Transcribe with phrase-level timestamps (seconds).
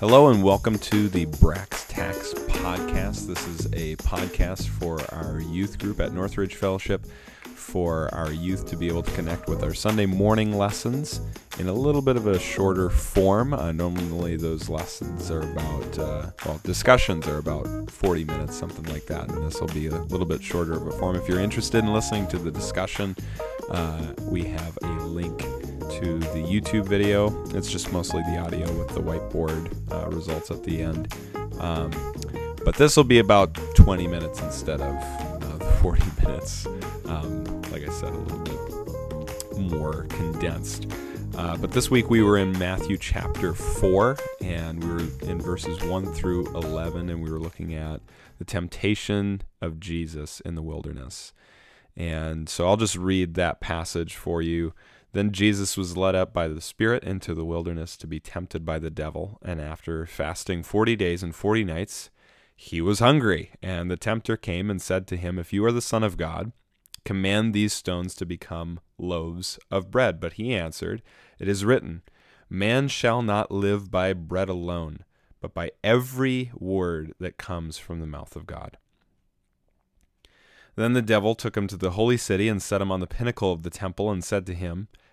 [0.00, 3.28] Hello and welcome to the Brax Tax Podcast.
[3.28, 7.06] This is a podcast for our youth group at Northridge Fellowship
[7.54, 11.20] for our youth to be able to connect with our Sunday morning lessons
[11.60, 13.54] in a little bit of a shorter form.
[13.54, 19.06] Uh, normally, those lessons are about, uh, well, discussions are about 40 minutes, something like
[19.06, 21.14] that, and this will be a little bit shorter of a form.
[21.14, 23.14] If you're interested in listening to the discussion,
[23.70, 25.44] uh, we have a link
[25.90, 27.44] to the YouTube video.
[27.50, 31.12] It's just mostly the audio with the whiteboard uh, results at the end.
[31.58, 31.90] Um,
[32.64, 34.94] but this will be about 20 minutes instead of
[35.42, 36.66] uh, 40 minutes.
[37.06, 40.86] Um, like I said, a little bit more condensed.
[41.36, 45.82] Uh, but this week we were in Matthew chapter 4, and we were in verses
[45.82, 48.00] 1 through 11, and we were looking at
[48.38, 51.32] the temptation of Jesus in the wilderness.
[51.96, 54.74] And so I'll just read that passage for you.
[55.14, 58.80] Then Jesus was led up by the Spirit into the wilderness to be tempted by
[58.80, 59.38] the devil.
[59.42, 62.10] And after fasting forty days and forty nights,
[62.56, 63.52] he was hungry.
[63.62, 66.50] And the tempter came and said to him, If you are the Son of God,
[67.04, 70.18] command these stones to become loaves of bread.
[70.18, 71.00] But he answered,
[71.38, 72.02] It is written,
[72.50, 75.04] Man shall not live by bread alone,
[75.40, 78.78] but by every word that comes from the mouth of God.
[80.74, 83.52] Then the devil took him to the holy city and set him on the pinnacle
[83.52, 84.88] of the temple and said to him,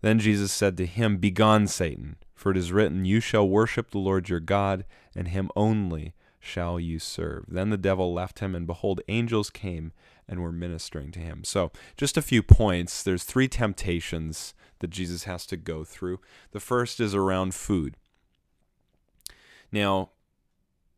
[0.00, 3.98] Then Jesus said to him, Begone, Satan, for it is written, You shall worship the
[3.98, 7.44] Lord your God, and him only shall you serve.
[7.48, 9.92] Then the devil left him, and behold, angels came
[10.28, 11.44] and were ministering to him.
[11.44, 13.02] So, just a few points.
[13.02, 16.20] There's three temptations that Jesus has to go through.
[16.52, 17.96] The first is around food.
[19.72, 20.10] Now,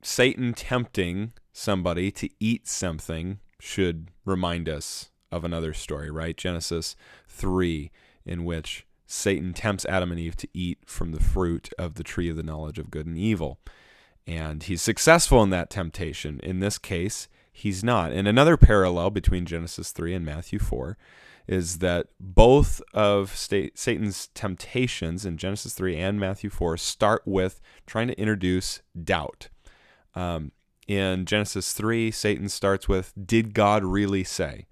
[0.03, 6.37] Satan tempting somebody to eat something should remind us of another story, right?
[6.37, 6.97] Genesis
[7.29, 7.91] 3,
[8.25, 12.29] in which Satan tempts Adam and Eve to eat from the fruit of the tree
[12.29, 13.59] of the knowledge of good and evil.
[14.27, 16.39] And he's successful in that temptation.
[16.43, 18.13] In this case, he's not.
[18.13, 20.99] And another parallel between Genesis 3 and Matthew 4
[21.47, 28.09] is that both of Satan's temptations in Genesis 3 and Matthew 4 start with trying
[28.09, 29.49] to introduce doubt.
[30.15, 30.53] Um,
[30.87, 34.67] in Genesis 3, Satan starts with, Did God really say?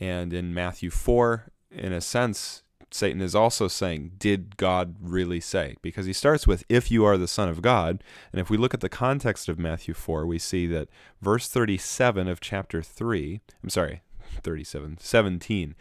[0.00, 5.76] And in Matthew 4, in a sense, Satan is also saying, Did God really say?
[5.82, 8.02] Because he starts with, If you are the Son of God.
[8.32, 10.88] And if we look at the context of Matthew 4, we see that
[11.20, 14.02] verse 37 of chapter 3, I'm sorry,
[14.42, 15.74] 37, 17,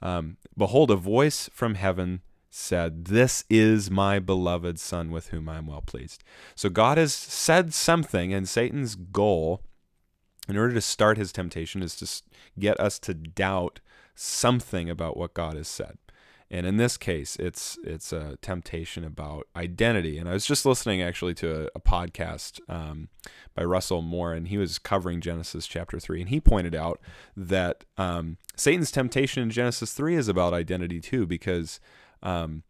[0.00, 5.58] um, Behold, a voice from heaven said, This is my beloved Son with whom I
[5.58, 6.22] am well pleased.
[6.54, 9.62] So God has said something, and Satan's goal,
[10.48, 12.22] in order to start his temptation, is to
[12.58, 13.80] get us to doubt
[14.14, 15.96] something about what God has said.
[16.52, 20.18] And in this case, it's it's a temptation about identity.
[20.18, 23.08] And I was just listening actually to a, a podcast um,
[23.54, 27.00] by Russell Moore, and he was covering Genesis chapter three, and he pointed out
[27.34, 31.80] that um, Satan's temptation in Genesis three is about identity too, because
[32.22, 32.64] um,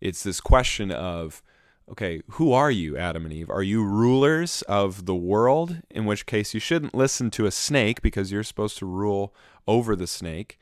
[0.00, 1.44] it's this question of
[1.88, 3.50] okay, who are you, Adam and Eve?
[3.50, 5.80] Are you rulers of the world?
[5.90, 9.32] In which case, you shouldn't listen to a snake because you're supposed to rule
[9.68, 10.58] over the snake.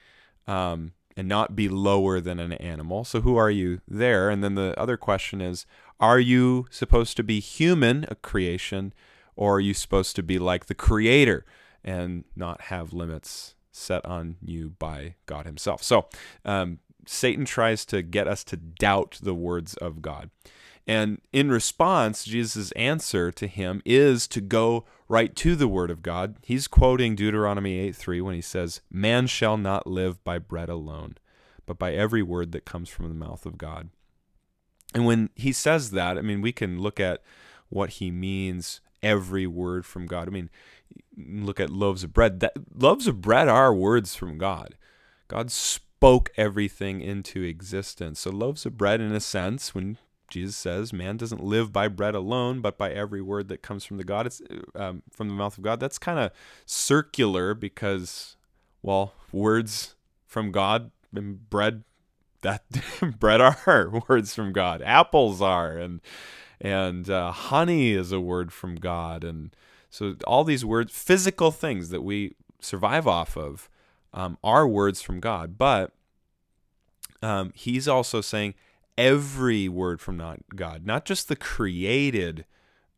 [0.46, 3.04] Um, and not be lower than an animal.
[3.04, 4.30] So who are you there?
[4.30, 5.66] And then the other question is
[5.98, 8.94] are you supposed to be human, a creation,
[9.36, 11.44] or are you supposed to be like the creator
[11.84, 15.82] and not have limits set on you by God himself?
[15.82, 16.06] So
[16.44, 20.30] um, Satan tries to get us to doubt the words of God.
[20.90, 26.02] And in response, Jesus' answer to him is to go right to the Word of
[26.02, 26.34] God.
[26.42, 31.14] He's quoting Deuteronomy 8 3 when he says, Man shall not live by bread alone,
[31.64, 33.90] but by every word that comes from the mouth of God.
[34.92, 37.22] And when he says that, I mean, we can look at
[37.68, 40.26] what he means every word from God.
[40.26, 40.50] I mean,
[41.16, 42.40] look at loaves of bread.
[42.40, 44.74] That loaves of bread are words from God.
[45.28, 48.18] God spoke everything into existence.
[48.18, 49.96] So loaves of bread in a sense when
[50.30, 53.96] Jesus says, "Man doesn't live by bread alone, but by every word that comes from
[53.96, 54.26] the God.
[54.26, 54.40] It's
[54.74, 56.32] um, from the mouth of God." That's kind of
[56.64, 58.36] circular because,
[58.82, 59.94] well, words
[60.26, 61.84] from God and bread
[62.42, 62.64] that
[63.18, 64.82] bread are words from God.
[64.82, 66.00] Apples are, and
[66.60, 69.54] and uh, honey is a word from God, and
[69.90, 73.68] So all these words, physical things that we survive off of,
[74.12, 75.56] um, are words from God.
[75.56, 75.92] But
[77.22, 78.54] um, he's also saying
[79.00, 82.44] every word from not God, not just the created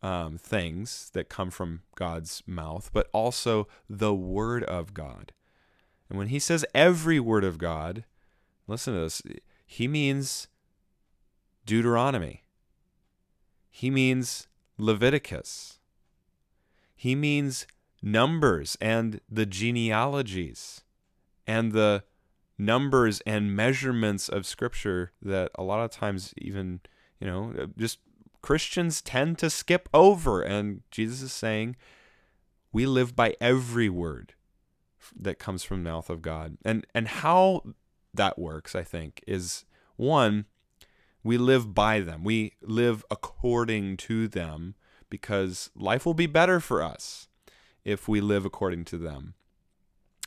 [0.03, 5.33] um, things that come from God's mouth, but also the word of God.
[6.11, 8.05] And when he says every word of God,
[8.67, 9.23] listen to this,
[9.65, 10.49] he means
[11.65, 12.43] Deuteronomy.
[13.71, 15.79] He means Leviticus.
[16.97, 17.69] He means
[18.03, 20.83] numbers and the genealogies
[21.47, 22.03] and the
[22.65, 26.81] numbers and measurements of scripture that a lot of times even
[27.21, 27.99] you know uh, just
[28.41, 30.43] christians tend to skip over.
[30.43, 31.77] And jesus is saying
[32.73, 34.35] we live by every word
[35.15, 36.57] that comes from the mouth of god.
[36.65, 37.63] And and how
[38.15, 39.65] that works i think is
[39.97, 40.47] one
[41.25, 42.25] we live by them.
[42.25, 44.75] We live according to them
[45.09, 47.29] because life will be better for us
[47.85, 49.35] if we live according to them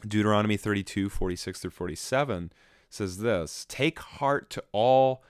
[0.01, 2.51] Deuteronomy 32, 46 through 47
[2.89, 5.23] says this Take heart to all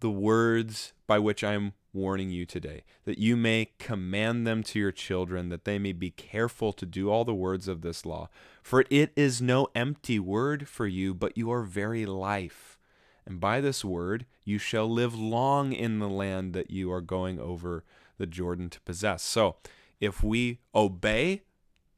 [0.00, 4.78] the words by which I am warning you today, that you may command them to
[4.78, 8.28] your children, that they may be careful to do all the words of this law.
[8.62, 12.78] For it is no empty word for you, but your very life.
[13.26, 17.38] And by this word you shall live long in the land that you are going
[17.38, 17.84] over
[18.18, 19.22] the Jordan to possess.
[19.22, 19.56] So,
[20.00, 21.42] if we obey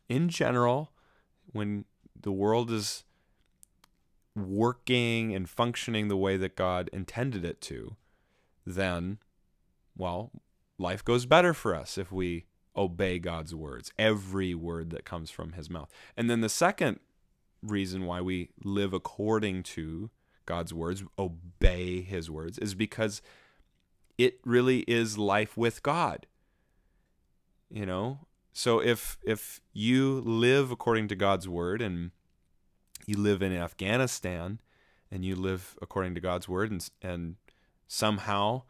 [0.08, 0.92] in general,
[1.52, 1.84] when
[2.26, 3.04] the world is
[4.34, 7.94] working and functioning the way that God intended it to,
[8.66, 9.18] then,
[9.96, 10.32] well,
[10.76, 12.46] life goes better for us if we
[12.76, 15.88] obey God's words, every word that comes from his mouth.
[16.16, 16.98] And then the second
[17.62, 20.10] reason why we live according to
[20.46, 23.22] God's words, obey his words, is because
[24.18, 26.26] it really is life with God.
[27.70, 32.10] You know, so if if you live according to God's word and
[33.06, 34.60] you live in Afghanistan
[35.10, 37.36] and you live according to God's word and and
[37.86, 38.62] somehow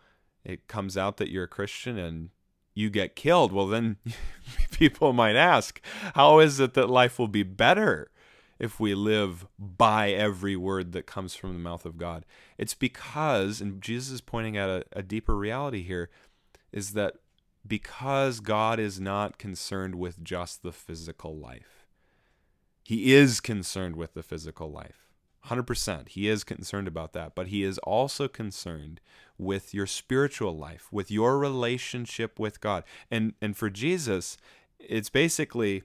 [0.44, 2.30] it comes out that you're a Christian and
[2.74, 3.96] you get killed, well then
[4.70, 5.80] people might ask,
[6.14, 8.10] how is it that life will be better
[8.58, 12.26] if we live by every word that comes from the mouth of God?
[12.58, 16.10] It's because, and Jesus is pointing at a, a deeper reality here,
[16.70, 17.14] is that
[17.66, 21.75] because God is not concerned with just the physical life.
[22.86, 25.08] He is concerned with the physical life.
[25.46, 26.10] 100%.
[26.10, 29.00] He is concerned about that, but he is also concerned
[29.36, 32.84] with your spiritual life, with your relationship with God.
[33.10, 34.36] And and for Jesus,
[34.78, 35.82] it's basically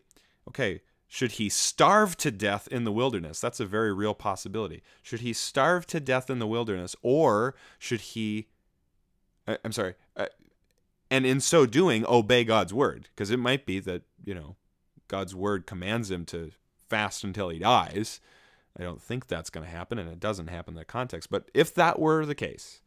[0.48, 3.40] okay, should he starve to death in the wilderness?
[3.40, 4.84] That's a very real possibility.
[5.02, 8.48] Should he starve to death in the wilderness or should he
[9.48, 10.28] I'm sorry, uh,
[11.10, 14.56] and in so doing obey God's word because it might be that you know
[15.08, 16.52] God's word commands him to
[16.92, 18.20] fast until he dies.
[18.78, 21.30] I don't think that's going to happen, and it doesn't happen in that context.
[21.30, 22.82] But if that were the case,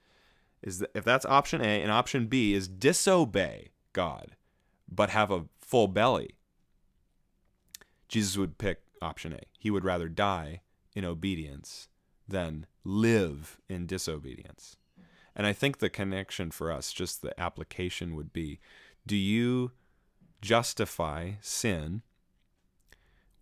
[0.62, 4.36] is that if that's option A, and option B is disobey God,
[4.86, 6.36] but have a full belly,
[8.08, 9.40] Jesus would pick option A.
[9.58, 10.60] He would rather die
[10.94, 11.88] in obedience
[12.28, 14.76] than live in disobedience.
[15.34, 18.60] And I think the connection for us, just the application would be
[19.06, 19.73] do you
[20.40, 22.02] justify sin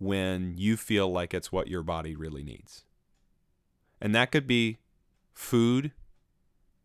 [0.02, 2.84] when you feel like it's what your body really needs?
[4.00, 4.78] And that could be
[5.32, 5.92] food,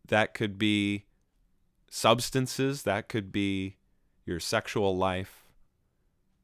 [0.06, 1.06] that could be
[1.90, 3.76] substances, that could be
[4.24, 5.44] your sexual life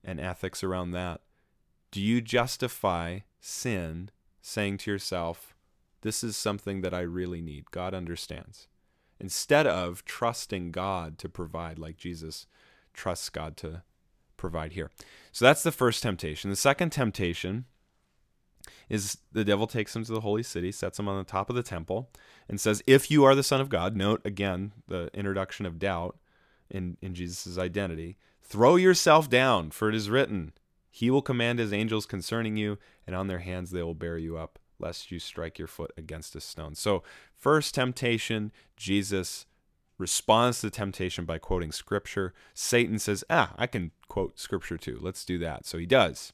[0.03, 1.21] and ethics around that.
[1.93, 5.55] Do you justify sin saying to yourself,
[6.01, 7.71] this is something that I really need.
[7.71, 8.69] God understands.
[9.21, 12.47] Instead of trusting God to provide like Jesus
[12.93, 13.83] trusts God to
[14.45, 14.91] provide here.
[15.33, 16.51] So that's the first temptation.
[16.51, 17.65] The second temptation
[18.91, 21.57] is the devil takes him to the holy city, sets him on the top of
[21.57, 22.11] the temple,
[22.47, 26.19] and says, If you are the Son of God, note again the introduction of doubt
[26.71, 30.53] in, in Jesus' identity, throw yourself down, for it is written,
[30.91, 34.37] He will command His angels concerning you, and on their hands they will bear you
[34.37, 36.75] up, lest you strike your foot against a stone.
[36.75, 37.03] So,
[37.35, 39.47] first temptation, Jesus
[39.99, 42.35] responds to the temptation by quoting scripture.
[42.53, 44.97] Satan says, Ah, I can quote scripture too.
[45.01, 45.67] Let's do that.
[45.67, 46.33] So he does.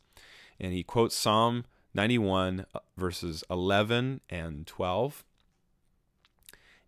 [0.60, 5.24] And he quotes Psalm 91, uh, verses 11 and 12.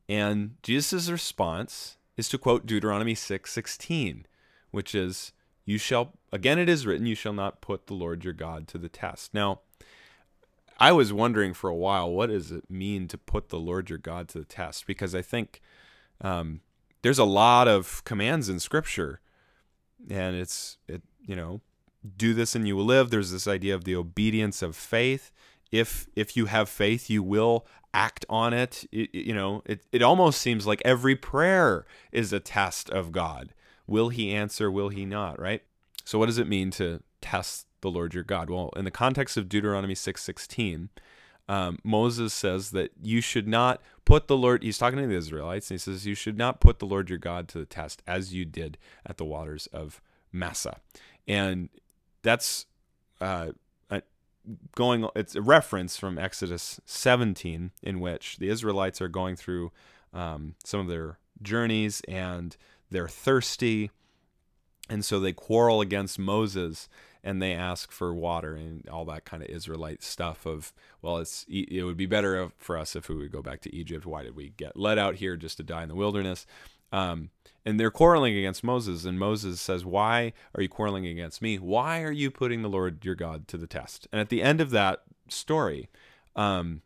[0.06, 4.26] And Jesus' response is to quote Deuteronomy 6 16,
[4.70, 5.32] which is,
[5.64, 8.76] You shall, again it is written, you shall not put the Lord your God to
[8.76, 9.32] the test.
[9.32, 9.60] Now,
[10.78, 13.98] I was wondering for a while, what does it mean to put the Lord your
[13.98, 14.86] God to the test?
[14.86, 15.62] Because I think
[16.20, 16.60] um,
[17.00, 19.22] there's a lot of commands in Scripture
[20.10, 21.60] and it's it you know
[22.16, 23.10] do this and you will live.
[23.10, 25.30] There's this idea of the obedience of faith.
[25.70, 28.84] If if you have faith, you will act on it.
[28.92, 33.54] it you know, it it almost seems like every prayer is a test of God.
[33.86, 34.70] Will He answer?
[34.70, 35.40] Will He not?
[35.40, 35.62] Right.
[36.04, 38.50] So what does it mean to test the Lord your God?
[38.50, 40.90] Well, in the context of Deuteronomy six sixteen.
[41.48, 45.70] Um, Moses says that you should not put the Lord, he's talking to the Israelites,
[45.70, 48.32] and he says, You should not put the Lord your God to the test as
[48.32, 50.00] you did at the waters of
[50.32, 50.78] Massah.
[51.26, 51.68] And
[52.22, 52.66] that's
[53.20, 53.52] uh,
[54.74, 59.70] going it's a reference from exodus 17 in which the israelites are going through
[60.12, 62.56] um, some of their journeys and
[62.90, 63.90] they're thirsty
[64.88, 66.88] and so they quarrel against moses
[67.24, 71.44] and they ask for water and all that kind of israelite stuff of well it's
[71.48, 74.36] it would be better for us if we would go back to egypt why did
[74.36, 76.46] we get led out here just to die in the wilderness
[76.92, 77.30] um,
[77.64, 81.56] and they're quarreling against Moses, and Moses says, Why are you quarreling against me?
[81.56, 84.06] Why are you putting the Lord your God to the test?
[84.12, 85.88] And at the end of that story,
[86.36, 86.82] um,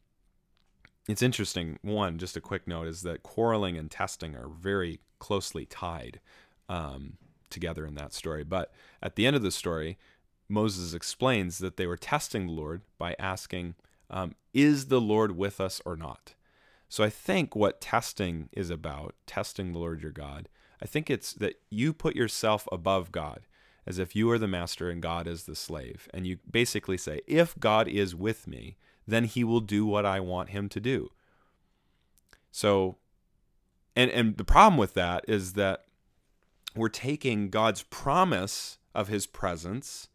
[1.08, 1.78] it's interesting.
[1.82, 6.20] One, just a quick note is that quarreling and testing are very closely tied
[6.68, 7.14] um,
[7.50, 8.44] together in that story.
[8.44, 9.98] But at the end of the story,
[10.48, 13.74] Moses explains that they were testing the Lord by asking,
[14.10, 16.34] um, Is the Lord with us or not?
[16.88, 20.48] So I think what testing is about, testing the Lord your God,
[20.80, 23.40] I think it's that you put yourself above God
[23.86, 26.08] as if you are the master and God is the slave.
[26.12, 28.76] And you basically say, if God is with me,
[29.06, 31.10] then he will do what I want him to do.
[32.50, 32.96] So,
[33.94, 35.84] and, and the problem with that is that
[36.74, 40.08] we're taking God's promise of his presence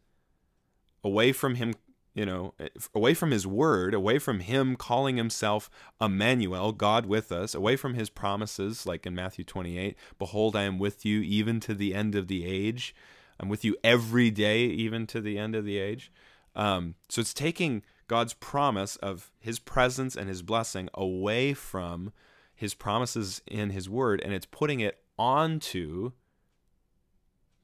[1.04, 1.74] away from him
[2.14, 2.52] you know,
[2.94, 7.94] away from his word, away from him calling himself Emmanuel, God with us, away from
[7.94, 12.14] his promises, like in Matthew 28, behold, I am with you even to the end
[12.14, 12.94] of the age.
[13.40, 16.12] I'm with you every day, even to the end of the age.
[16.54, 22.12] Um, so it's taking God's promise of his presence and his blessing away from
[22.54, 26.12] his promises in his word, and it's putting it onto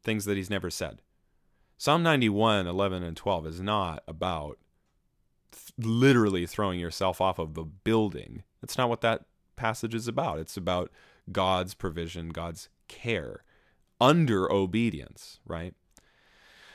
[0.02, 1.02] things that he's never said.
[1.80, 4.58] Psalm 91, 11, and 12 is not about
[5.52, 8.42] th- literally throwing yourself off of a building.
[8.60, 10.40] That's not what that passage is about.
[10.40, 10.90] It's about
[11.30, 13.44] God's provision, God's care
[14.00, 15.72] under obedience, right?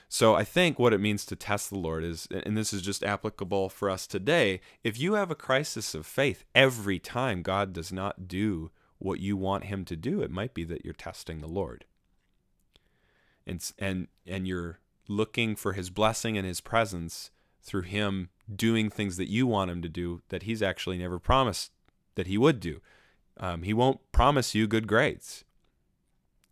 [0.07, 3.03] So I think what it means to test the Lord is, and this is just
[3.03, 7.91] applicable for us today, if you have a crisis of faith every time God does
[7.91, 11.47] not do what you want him to do, it might be that you're testing the
[11.47, 11.83] Lord.
[13.45, 17.31] And, and, and you're looking for his blessing and his presence
[17.61, 21.71] through him doing things that you want him to do that he's actually never promised
[22.15, 22.81] that he would do.
[23.37, 25.43] Um, he won't promise you good grades.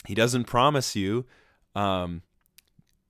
[0.08, 1.26] He doesn't promise you,
[1.76, 2.24] um,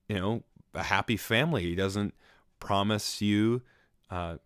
[0.10, 0.44] you know,
[0.74, 1.64] a happy family.
[1.64, 2.14] He doesn't
[2.60, 3.62] promise you
[4.10, 4.38] uh,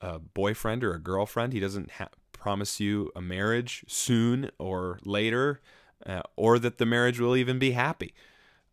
[0.00, 1.52] a boyfriend or a girlfriend.
[1.52, 5.60] He doesn't ha- promise you a marriage soon or later,
[6.06, 8.14] uh, or that the marriage will even be happy.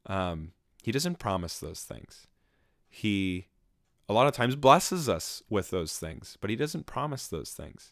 [0.06, 0.54] Um,
[0.88, 2.28] he doesn't promise those things.
[2.88, 3.48] He
[4.08, 7.92] a lot of times blesses us with those things, but he doesn't promise those things.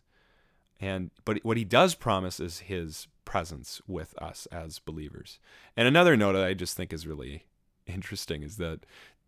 [0.79, 5.39] And but what he does promise is his presence with us as believers.
[5.75, 7.47] And another note that I just think is really
[7.85, 8.85] interesting is that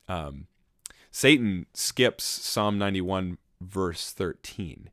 [0.07, 0.47] um,
[1.11, 4.91] Satan skips Psalm 91 verse 13.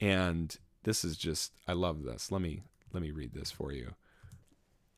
[0.00, 2.32] And this is just I love this.
[2.32, 3.96] Let me let me read this for you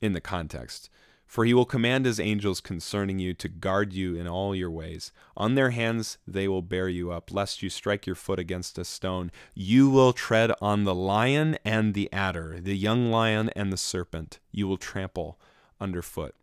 [0.00, 0.88] in the context.
[1.30, 5.12] For he will command his angels concerning you to guard you in all your ways.
[5.36, 8.84] On their hands they will bear you up, lest you strike your foot against a
[8.84, 9.30] stone.
[9.54, 14.40] You will tread on the lion and the adder, the young lion and the serpent.
[14.50, 15.38] You will trample
[15.80, 16.34] underfoot.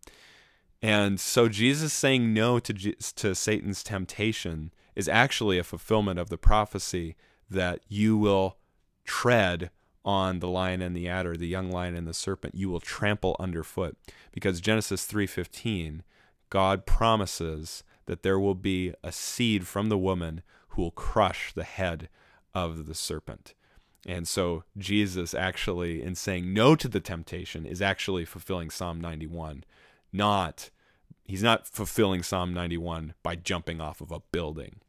[0.82, 6.38] And so Jesus saying no to, to Satan's temptation is actually a fulfillment of the
[6.38, 7.18] prophecy
[7.50, 8.56] that you will
[9.04, 9.70] tread
[10.08, 13.36] on the lion and the adder, the young lion and the serpent, you will trample
[13.40, 13.98] underfoot.
[14.32, 16.02] Because Genesis 3:15,
[16.50, 21.66] God promises that there will be a seed from the woman who will crush the
[21.66, 22.08] head
[22.56, 23.54] of the serpent.
[24.08, 29.66] And so Jesus actually in saying no to the temptation is actually fulfilling Psalm 91.
[30.14, 30.70] Not
[31.26, 34.80] he's not fulfilling Psalm 91 by jumping off of a building.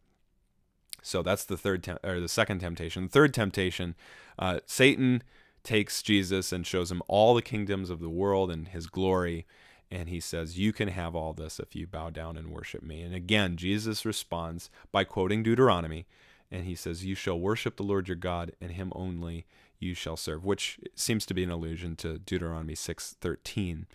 [1.09, 3.05] So that's the third te- or the second temptation.
[3.05, 3.95] The third temptation,
[4.38, 5.23] uh, Satan
[5.65, 9.47] takes Jesus and shows him all the kingdoms of the world and his glory.
[9.91, 13.00] And he says, You can have all this if you bow down and worship me.
[13.00, 16.07] And again, Jesus responds by quoting Deuteronomy.
[16.50, 19.47] And he says, You shall worship the Lord your God, and him only
[19.79, 23.87] you shall serve, which seems to be an allusion to Deuteronomy 6:13.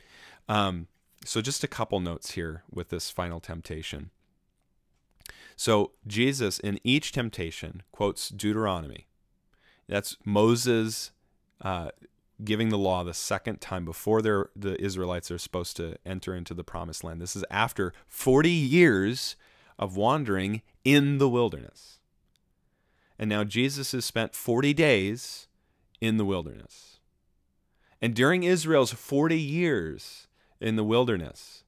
[0.47, 0.87] Um,
[1.25, 4.09] so, just a couple notes here with this final temptation.
[5.55, 9.07] So, Jesus in each temptation quotes Deuteronomy.
[9.87, 11.11] That's Moses
[11.61, 11.89] uh,
[12.43, 16.63] giving the law the second time before the Israelites are supposed to enter into the
[16.63, 17.21] promised land.
[17.21, 19.35] This is after 40 years
[19.77, 21.99] of wandering in the wilderness.
[23.17, 25.47] And now Jesus has spent 40 days
[26.01, 26.99] in the wilderness.
[28.01, 30.27] And during Israel's 40 years
[30.59, 31.63] in the wilderness,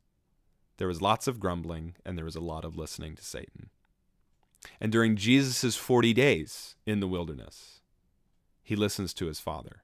[0.77, 3.69] there was lots of grumbling and there was a lot of listening to Satan.
[4.79, 7.81] And during Jesus' 40 days in the wilderness,
[8.63, 9.83] he listens to his Father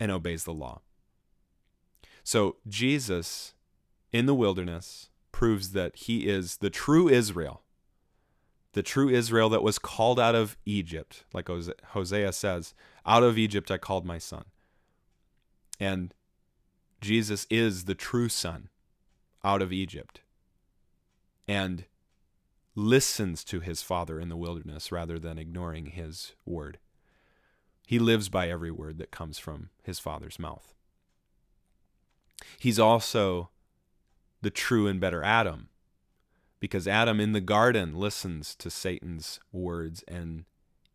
[0.00, 0.80] and obeys the law.
[2.22, 3.54] So Jesus
[4.12, 7.62] in the wilderness proves that he is the true Israel,
[8.72, 12.74] the true Israel that was called out of Egypt, like Hosea says,
[13.06, 14.44] out of Egypt I called my son.
[15.80, 16.14] And
[17.00, 18.68] Jesus is the true son
[19.44, 20.20] out of Egypt
[21.46, 21.84] and
[22.78, 26.78] listens to his father in the wilderness rather than ignoring his word.
[27.84, 30.74] He lives by every word that comes from his father's mouth.
[32.58, 33.50] He's also
[34.42, 35.70] the true and better Adam
[36.60, 40.44] because Adam in the garden listens to Satan's words and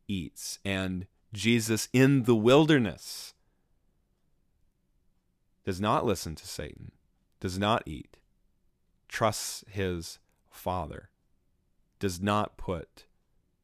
[0.08, 0.60] eats.
[0.64, 3.34] And Jesus in the wilderness
[5.66, 6.94] does not listen to Satan,
[7.42, 8.16] does not eat,
[9.10, 11.10] trusts his Father,
[12.04, 13.06] does not put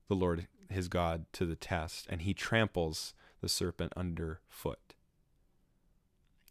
[0.08, 4.94] the Lord his God to the test, and he tramples the serpent underfoot.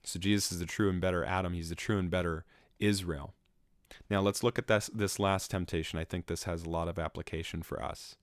[0.04, 1.54] So Jesus is the true and better Adam.
[1.54, 2.44] He's the true and better
[2.78, 3.32] Israel.
[4.10, 5.98] Now let's look at this this last temptation.
[5.98, 8.16] I think this has a lot of application for us.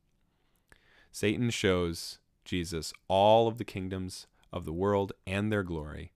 [1.12, 6.12] Satan shows Jesus all of the kingdoms of the world and their glory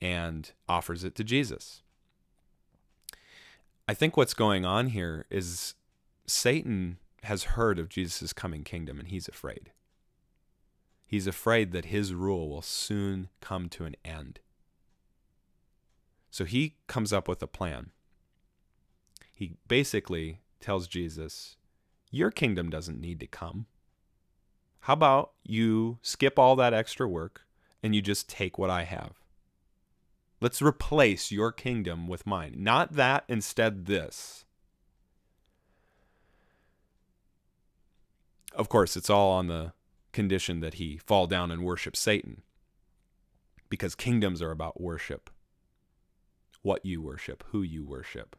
[0.00, 1.84] and offers it to Jesus.
[3.88, 5.74] I think what's going on here is
[6.26, 9.72] Satan has heard of Jesus' coming kingdom and he's afraid.
[11.06, 14.40] He's afraid that his rule will soon come to an end.
[16.30, 17.92] So he comes up with a plan.
[19.32, 21.56] He basically tells Jesus,
[22.10, 23.64] Your kingdom doesn't need to come.
[24.80, 27.46] How about you skip all that extra work
[27.82, 29.17] and you just take what I have?
[30.40, 32.54] Let's replace your kingdom with mine.
[32.58, 34.44] Not that, instead, this.
[38.54, 39.72] Of course, it's all on the
[40.12, 42.42] condition that he fall down and worship Satan.
[43.68, 45.30] Because kingdoms are about worship.
[46.62, 48.36] What you worship, who you worship.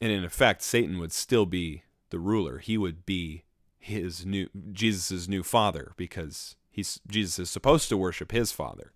[0.00, 2.58] And in effect, Satan would still be the ruler.
[2.58, 3.44] He would be
[3.78, 8.92] his new Jesus' new father because he's Jesus is supposed to worship his father.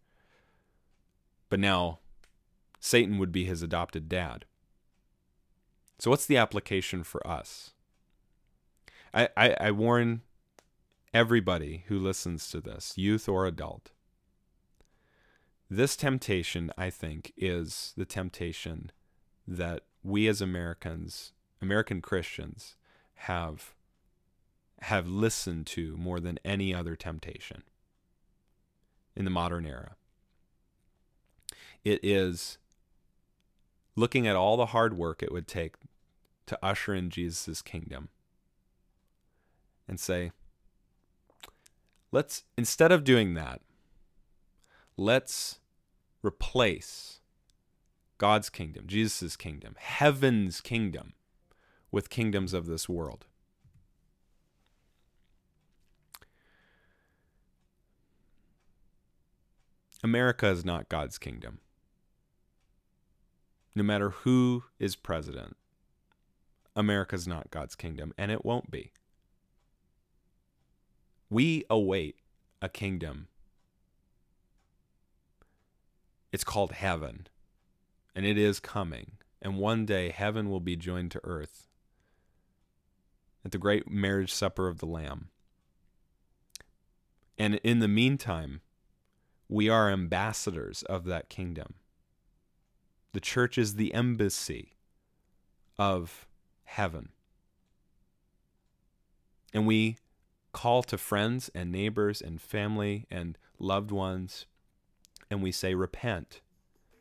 [1.51, 1.99] But now
[2.79, 4.47] Satan would be his adopted dad.
[5.99, 7.73] So what's the application for us?
[9.13, 10.23] I, I, I warn
[11.13, 13.91] everybody who listens to this, youth or adult.
[15.69, 18.91] This temptation, I think, is the temptation
[19.47, 22.77] that we as Americans, American Christians,
[23.15, 23.75] have
[24.85, 27.63] have listened to more than any other temptation
[29.15, 29.95] in the modern era.
[31.85, 32.59] It is
[33.97, 35.75] looking at all the hard work it would take
[36.47, 38.09] to usher in Jesus' kingdom
[39.89, 40.33] and say,
[42.13, 43.61] let's, instead of doing that,
[44.97, 45.59] let's
[46.23, 47.21] replace
[48.19, 51.15] God's kingdom, Jesus' kingdom, heaven's kingdom,
[51.91, 53.27] with kingdoms of this world.
[60.03, 61.59] America is not God's kingdom.
[63.75, 65.57] No matter who is president,
[66.75, 68.93] America is not God's kingdom, and it won't be.
[71.29, 72.17] We await
[72.61, 73.29] a kingdom.
[76.33, 77.29] It's called heaven,
[78.15, 79.13] and it is coming.
[79.43, 81.67] And one day heaven will be joined to earth
[83.45, 85.29] at the great marriage supper of the Lamb.
[87.39, 88.61] And in the meantime,
[89.49, 91.75] we are ambassadors of that kingdom.
[93.13, 94.77] The church is the embassy
[95.79, 96.27] of
[96.65, 97.11] heaven.
[99.53, 99.97] And we
[100.53, 104.47] call to friends and neighbors and family and loved ones,
[105.31, 106.41] and we say, Repent,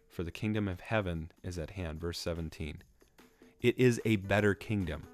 [0.07, 1.99] for the kingdom of heaven is at hand.
[1.99, 2.83] Verse 17.
[3.61, 5.07] It is a better kingdom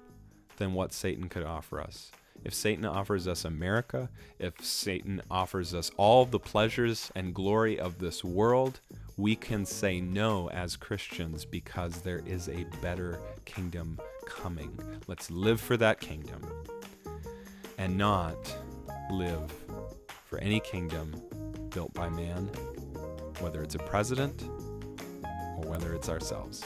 [0.56, 2.10] than what Satan could offer us.
[2.44, 7.98] If Satan offers us America, if Satan offers us all the pleasures and glory of
[7.98, 8.80] this world,
[9.16, 14.78] we can say no as Christians because there is a better kingdom coming.
[15.06, 16.42] Let's live for that kingdom
[17.78, 18.36] and not
[19.10, 19.52] live
[20.24, 21.14] for any kingdom
[21.70, 22.50] built by man,
[23.40, 24.44] whether it's a president
[25.56, 26.64] or whether it's ourselves.